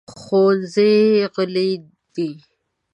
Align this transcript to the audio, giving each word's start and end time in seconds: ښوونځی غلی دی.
ښوونځی 0.19 0.95
غلی 1.33 1.71
دی. 2.15 2.31